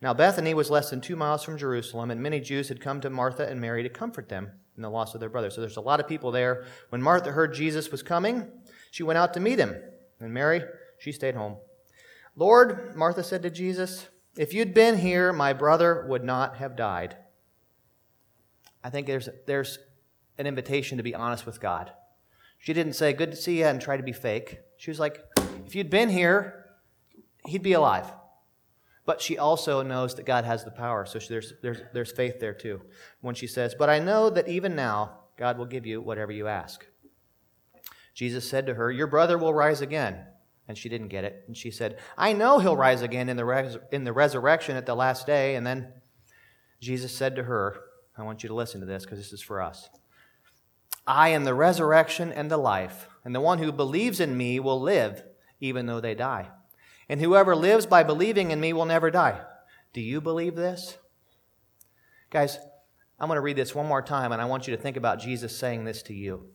[0.00, 3.10] Now, Bethany was less than two miles from Jerusalem, and many Jews had come to
[3.10, 5.50] Martha and Mary to comfort them in the loss of their brother.
[5.50, 6.64] So there's a lot of people there.
[6.90, 8.46] When Martha heard Jesus was coming,
[8.92, 9.74] she went out to meet him.
[10.20, 10.62] And Mary,
[10.98, 11.56] she stayed home.
[12.36, 17.16] Lord, Martha said to Jesus, if you'd been here, my brother would not have died.
[18.82, 19.78] I think there's, there's
[20.38, 21.92] an invitation to be honest with God.
[22.58, 24.58] She didn't say, Good to see you, and try to be fake.
[24.76, 25.20] She was like,
[25.66, 26.66] If you'd been here,
[27.46, 28.12] he'd be alive.
[29.04, 32.52] But she also knows that God has the power, so there's, there's, there's faith there
[32.52, 32.82] too.
[33.20, 36.48] When she says, But I know that even now, God will give you whatever you
[36.48, 36.84] ask.
[38.12, 40.26] Jesus said to her, Your brother will rise again.
[40.66, 41.44] And she didn't get it.
[41.46, 44.84] And she said, I know he'll rise again in the, res- in the resurrection at
[44.84, 45.54] the last day.
[45.54, 45.94] And then
[46.78, 47.80] Jesus said to her,
[48.18, 49.88] I want you to listen to this because this is for us.
[51.06, 54.80] I am the resurrection and the life, and the one who believes in me will
[54.80, 55.22] live
[55.60, 56.50] even though they die.
[57.08, 59.40] And whoever lives by believing in me will never die.
[59.92, 60.98] Do you believe this?
[62.30, 62.58] Guys,
[63.18, 65.18] I'm going to read this one more time, and I want you to think about
[65.18, 66.50] Jesus saying this to you.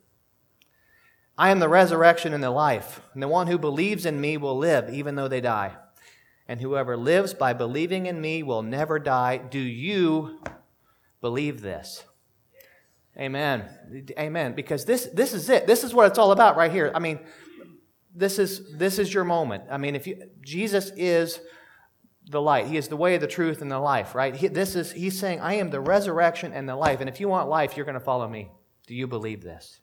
[1.35, 4.57] I am the resurrection and the life, and the one who believes in me will
[4.57, 5.73] live even though they die.
[6.47, 9.37] And whoever lives by believing in me will never die.
[9.37, 10.39] Do you
[11.23, 12.03] believe this?
[13.17, 13.65] Amen.
[14.19, 14.53] Amen.
[14.53, 15.65] Because this, this is it.
[15.65, 16.91] This is what it's all about right here.
[16.93, 17.19] I mean,
[18.13, 19.63] this is, this is your moment.
[19.71, 21.39] I mean, if you, Jesus is
[22.29, 22.67] the light.
[22.67, 24.35] He is the way, the truth, and the life, right?
[24.35, 26.99] He, this is, he's saying, I am the resurrection and the life.
[26.99, 28.49] And if you want life, you're going to follow me.
[28.85, 29.79] Do you believe this?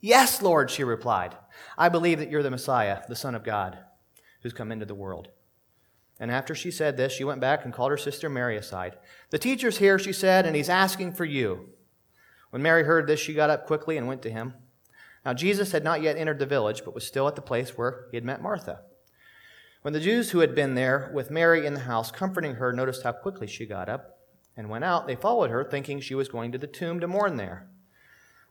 [0.00, 1.36] Yes, Lord, she replied.
[1.76, 3.76] I believe that you're the Messiah, the Son of God,
[4.42, 5.30] who's come into the world.
[6.18, 8.96] And after she said this, she went back and called her sister Mary aside.
[9.30, 11.68] The teacher's here, she said, and he's asking for you.
[12.50, 14.54] When Mary heard this, she got up quickly and went to him.
[15.24, 18.06] Now, Jesus had not yet entered the village, but was still at the place where
[18.10, 18.80] he had met Martha.
[19.82, 23.02] When the Jews who had been there with Mary in the house, comforting her, noticed
[23.02, 24.18] how quickly she got up
[24.56, 27.36] and went out, they followed her, thinking she was going to the tomb to mourn
[27.36, 27.68] there.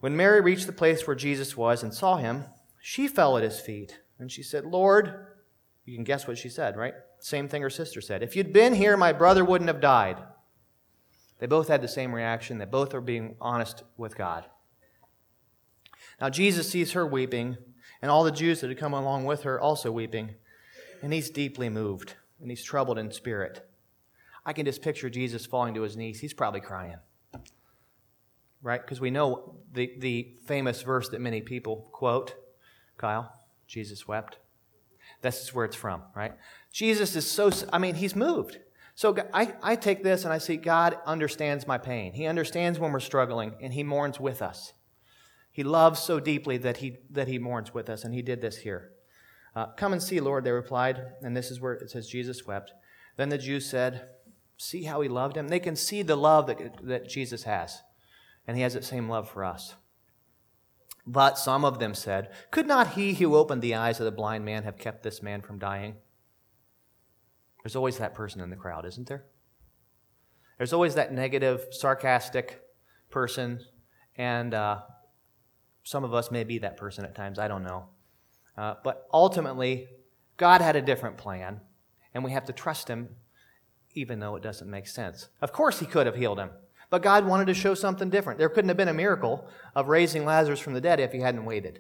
[0.02, 2.46] When Mary reached the place where Jesus was and saw him,
[2.80, 5.28] she fell at his feet, and she said, Lord,
[5.84, 6.94] you can guess what she said, right?
[7.26, 8.22] Same thing her sister said.
[8.22, 10.22] If you'd been here, my brother wouldn't have died.
[11.40, 12.60] They both had the same reaction.
[12.60, 14.46] They both are being honest with God.
[16.22, 17.58] Now, Jesus sees her weeping,
[18.00, 20.36] and all the Jews that had come along with her also weeping,
[21.02, 23.68] and he's deeply moved, and he's troubled in spirit.
[24.46, 26.20] I can just picture Jesus falling to his knees.
[26.20, 26.98] He's probably crying.
[28.62, 28.84] Right?
[28.84, 32.36] Because we know the, the famous verse that many people quote
[33.00, 33.34] Kyle,
[33.66, 34.38] Jesus wept.
[35.22, 36.34] This is where it's from, right?
[36.76, 38.60] Jesus is so, I mean, he's moved.
[38.96, 42.12] So I, I take this and I see God understands my pain.
[42.12, 44.74] He understands when we're struggling and he mourns with us.
[45.54, 48.58] He loves so deeply that he, that he mourns with us, and he did this
[48.58, 48.92] here.
[49.56, 51.14] Uh, Come and see, Lord, they replied.
[51.22, 52.74] And this is where it says Jesus wept.
[53.16, 54.10] Then the Jews said,
[54.58, 55.48] See how he loved him?
[55.48, 57.84] They can see the love that, that Jesus has,
[58.46, 59.76] and he has that same love for us.
[61.08, 64.44] But some of them said, Could not he who opened the eyes of the blind
[64.44, 65.96] man have kept this man from dying?
[67.66, 69.26] There's always that person in the crowd, isn't there?
[70.60, 72.62] There's always that negative, sarcastic
[73.10, 73.60] person,
[74.16, 74.82] and uh,
[75.82, 77.40] some of us may be that person at times.
[77.40, 77.88] I don't know.
[78.56, 79.88] Uh, but ultimately,
[80.38, 81.60] God had a different plan,
[82.14, 83.10] and we have to trust Him
[83.96, 85.30] even though it doesn't make sense.
[85.42, 86.52] Of course, He could have healed him.
[86.92, 88.38] But God wanted to show something different.
[88.38, 91.46] There couldn't have been a miracle of raising Lazarus from the dead if he hadn't
[91.46, 91.80] waited.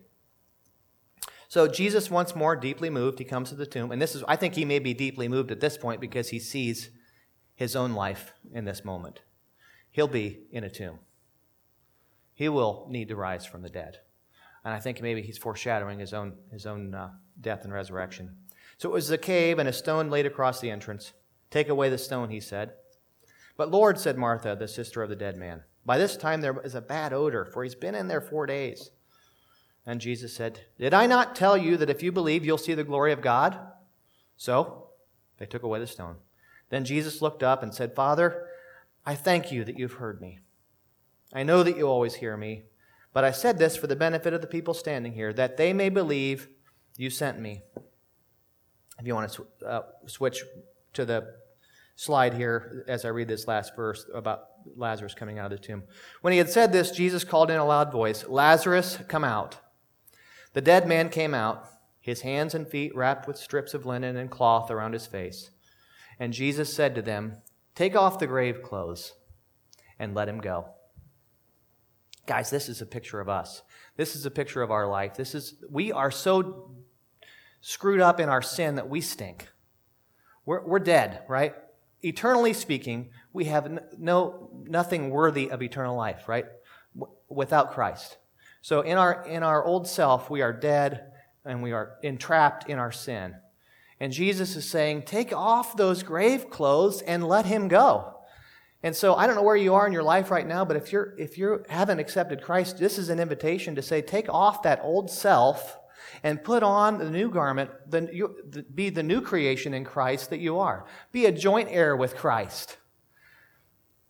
[1.55, 3.93] So Jesus, once more deeply moved, he comes to the tomb.
[3.93, 6.37] And this is, I think he may be deeply moved at this point because he
[6.37, 6.89] sees
[7.55, 9.21] his own life in this moment.
[9.89, 10.99] He'll be in a tomb.
[12.33, 13.99] He will need to rise from the dead.
[14.65, 18.35] And I think maybe he's foreshadowing his own, his own uh, death and resurrection.
[18.77, 21.13] So it was a cave and a stone laid across the entrance.
[21.51, 22.73] Take away the stone, he said.
[23.55, 26.75] But Lord, said Martha, the sister of the dead man, by this time there is
[26.75, 28.89] a bad odor, for he's been in there four days.
[29.85, 32.83] And Jesus said, Did I not tell you that if you believe, you'll see the
[32.83, 33.57] glory of God?
[34.37, 34.89] So
[35.37, 36.15] they took away the stone.
[36.69, 38.47] Then Jesus looked up and said, Father,
[39.05, 40.39] I thank you that you've heard me.
[41.33, 42.63] I know that you always hear me,
[43.13, 45.89] but I said this for the benefit of the people standing here, that they may
[45.89, 46.47] believe
[46.97, 47.61] you sent me.
[48.99, 50.43] If you want to sw- uh, switch
[50.93, 51.35] to the
[51.95, 54.45] slide here as I read this last verse about
[54.75, 55.83] Lazarus coming out of the tomb.
[56.21, 59.57] When he had said this, Jesus called in a loud voice, Lazarus, come out.
[60.55, 61.69] The dead man came out,
[62.01, 65.51] his hands and feet wrapped with strips of linen and cloth around his face.
[66.19, 67.43] And Jesus said to them,
[67.75, 69.13] Take off the grave clothes
[69.99, 70.69] and let him go.
[72.25, 73.61] Guys, this is a picture of us.
[73.97, 75.15] This is a picture of our life.
[75.15, 76.71] This is we are so
[77.61, 79.49] screwed up in our sin that we stink.
[80.45, 81.53] We're, we're dead, right?
[82.05, 86.45] eternally speaking, we have no, nothing worthy of eternal life, right?
[86.97, 88.17] W- without Christ.
[88.65, 91.11] So in our, in our old self, we are dead
[91.45, 93.35] and we are entrapped in our sin.
[93.99, 98.15] And Jesus is saying, take off those grave clothes and let him go.
[98.81, 100.91] And so I don't know where you are in your life right now, but if
[100.91, 104.79] you're if you haven't accepted Christ, this is an invitation to say, take off that
[104.81, 105.77] old self
[106.23, 110.31] and put on the new garment, the, you, the, be the new creation in Christ
[110.31, 110.87] that you are.
[111.11, 112.77] Be a joint heir with Christ.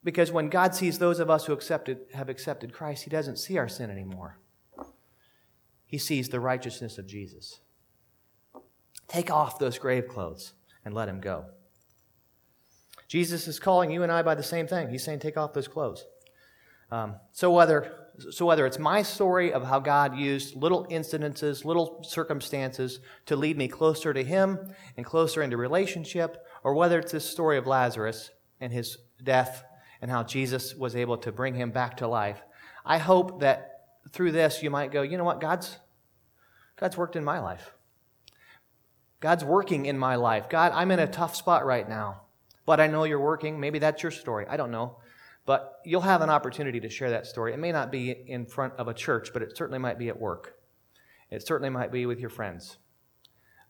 [0.02, 3.58] Because when God sees those of us who accepted, have accepted Christ, He doesn't see
[3.58, 4.40] our sin anymore.
[5.86, 7.60] He sees the righteousness of Jesus.
[9.08, 11.46] Take off those grave clothes and let Him go.
[13.08, 14.90] Jesus is calling you and I by the same thing.
[14.90, 16.06] He's saying, take off those clothes.
[16.92, 22.02] Um, so whether so whether it's my story of how God used little incidences, little
[22.02, 27.30] circumstances to lead me closer to Him and closer into relationship, or whether it's this
[27.30, 29.64] story of Lazarus and his death
[30.02, 32.42] and how Jesus was able to bring him back to life,
[32.86, 33.75] I hope that
[34.12, 35.42] through this, you might go, you know what?
[35.42, 35.78] God's,
[36.78, 37.72] God's worked in my life.
[39.20, 40.50] God's working in my life.
[40.50, 42.22] God, I'm in a tough spot right now,
[42.66, 43.60] but I know you're working.
[43.60, 44.46] Maybe that's your story.
[44.48, 44.98] I don't know.
[45.46, 47.54] But you'll have an opportunity to share that story.
[47.54, 50.20] It may not be in front of a church, but it certainly might be at
[50.20, 50.56] work.
[51.30, 52.78] It certainly might be with your friends.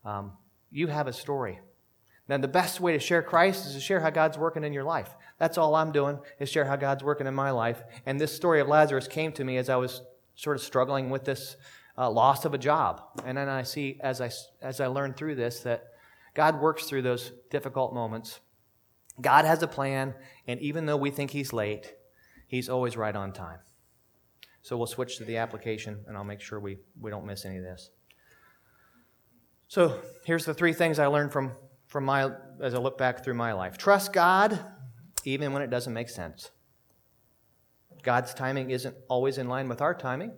[0.04, 0.34] Um,
[0.72, 1.60] you have a story.
[2.28, 4.84] Now, the best way to share Christ is to share how God's working in your
[4.84, 5.16] life.
[5.38, 7.84] That's all I'm doing, is share how God's working in my life.
[8.06, 10.02] And this story of Lazarus came to me as I was
[10.36, 11.56] sort of struggling with this
[11.98, 13.02] uh, loss of a job.
[13.26, 14.30] And then I see, as I,
[14.62, 15.86] as I learn through this, that
[16.34, 18.40] God works through those difficult moments.
[19.22, 20.14] God has a plan,
[20.46, 21.94] and even though we think He's late,
[22.48, 23.60] He's always right on time.
[24.62, 27.58] So we'll switch to the application, and I'll make sure we, we don't miss any
[27.58, 27.92] of this.
[29.68, 31.54] So here's the three things I learned from,
[31.88, 32.32] from my
[32.62, 33.78] as I look back through my life.
[33.78, 34.60] Trust God
[35.24, 36.52] even when it doesn't make sense.
[38.06, 40.32] God's timing isn't always in line with our timing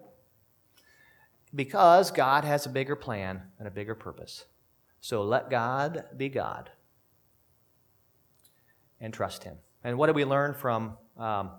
[1.53, 4.45] because God has a bigger plan and a bigger purpose.
[5.01, 6.72] So let God be God
[9.01, 9.57] and trust Him.
[9.84, 11.51] And what do we learn from um,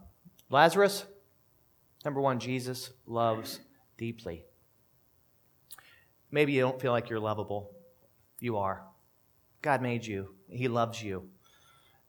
[0.48, 1.04] Lazarus?
[2.06, 3.60] Number one, Jesus loves
[3.98, 4.46] deeply.
[6.30, 7.70] Maybe you don't feel like you're lovable.
[8.40, 8.82] You are.
[9.60, 10.34] God made you.
[10.48, 11.28] He loves you.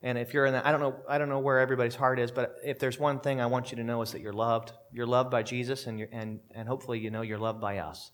[0.01, 2.31] And if you're in that, I don't know, I don't know where everybody's heart is,
[2.31, 4.71] but if there's one thing I want you to know is that you're loved.
[4.93, 8.11] You're loved by Jesus, and, and, and hopefully you know you're loved by us.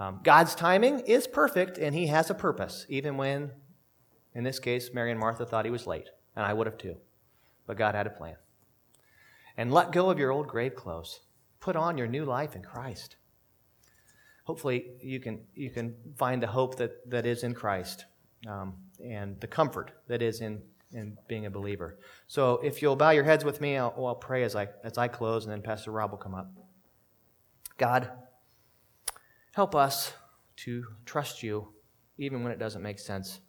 [0.00, 3.52] Um, God's timing is perfect, and He has a purpose, even when,
[4.34, 6.96] in this case, Mary and Martha thought He was late, and I would have too.
[7.66, 8.36] But God had a plan.
[9.56, 11.20] And let go of your old grave clothes.
[11.60, 13.16] Put on your new life in Christ.
[14.44, 18.06] Hopefully, you can, you can find the hope that, that is in Christ
[18.48, 18.74] um,
[19.04, 20.62] and the comfort that is in
[20.92, 21.98] in being a believer.
[22.26, 25.08] So if you'll bow your heads with me, I'll, I'll pray as I, as I
[25.08, 26.50] close, and then Pastor Rob will come up.
[27.76, 28.10] God,
[29.52, 30.12] help us
[30.56, 31.68] to trust you
[32.16, 33.40] even when it doesn't make sense.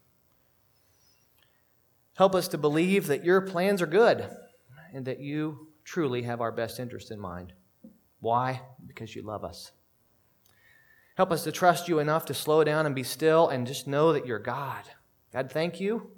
[2.15, 4.29] Help us to believe that your plans are good
[4.93, 7.53] and that you truly have our best interest in mind.
[8.19, 8.61] Why?
[8.85, 9.71] Because you love us.
[11.15, 14.13] Help us to trust you enough to slow down and be still and just know
[14.13, 14.83] that you're God.
[15.31, 16.11] God, thank you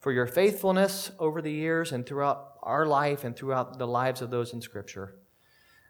[0.00, 4.30] for your faithfulness over the years and throughout our life and throughout the lives of
[4.30, 5.16] those in Scripture.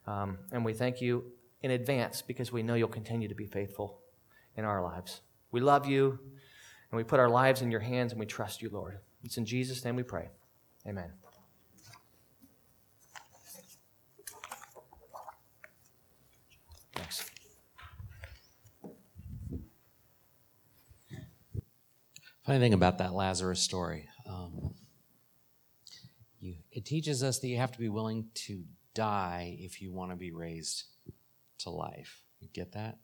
[0.06, 1.24] Um, and we thank you
[1.62, 4.00] in advance because we know you'll continue to be faithful
[4.56, 5.20] in our lives.
[5.50, 6.18] We love you
[6.90, 8.98] and we put our lives in your hands and we trust you, Lord.
[9.22, 10.30] It's in Jesus' name we pray.
[10.86, 11.12] Amen.
[16.94, 17.30] Thanks.
[22.48, 24.72] Funny thing about that Lazarus story, um,
[26.40, 28.62] you, it teaches us that you have to be willing to
[28.94, 30.84] die if you want to be raised
[31.58, 32.22] to life.
[32.40, 32.96] You get that?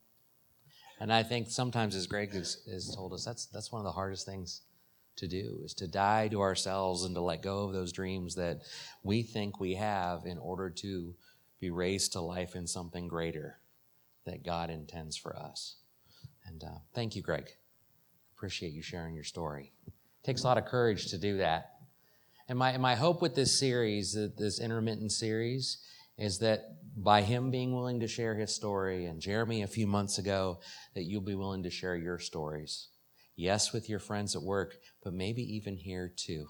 [0.98, 3.92] And I think sometimes, as Greg has, has told us, that's that's one of the
[3.92, 4.62] hardest things
[5.16, 8.62] to do is to die to ourselves and to let go of those dreams that
[9.02, 11.14] we think we have in order to
[11.60, 13.58] be raised to life in something greater
[14.24, 15.76] that God intends for us.
[16.46, 17.56] And uh, thank you, Greg
[18.44, 19.72] appreciate you sharing your story.
[19.86, 21.70] It takes a lot of courage to do that.
[22.46, 25.78] And my, my hope with this series, this intermittent series,
[26.18, 30.18] is that by him being willing to share his story, and Jeremy a few months
[30.18, 30.60] ago,
[30.94, 32.88] that you'll be willing to share your stories.
[33.34, 36.48] Yes, with your friends at work, but maybe even here too,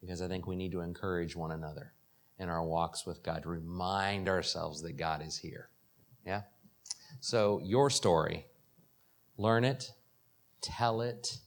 [0.00, 1.92] because I think we need to encourage one another
[2.38, 5.68] in our walks with God, remind ourselves that God is here.
[6.24, 6.44] Yeah?
[7.20, 8.46] So, your story,
[9.36, 9.92] learn it,
[10.60, 11.38] tell it,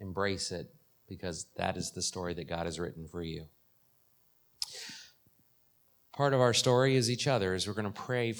[0.00, 0.74] embrace it,
[1.08, 3.46] because that is the story that God has written for you.
[6.14, 8.30] Part of our story is each other, as we're going to pray